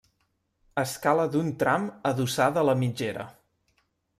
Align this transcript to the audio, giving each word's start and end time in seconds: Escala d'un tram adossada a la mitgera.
Escala 0.83 1.27
d'un 1.35 1.51
tram 1.65 1.85
adossada 2.13 2.63
a 2.63 2.67
la 2.71 2.77
mitgera. 2.81 3.29